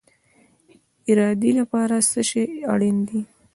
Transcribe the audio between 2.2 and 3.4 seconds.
شی اړین دی؟